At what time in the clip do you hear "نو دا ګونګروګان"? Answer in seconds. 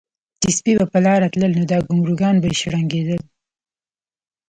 1.59-2.35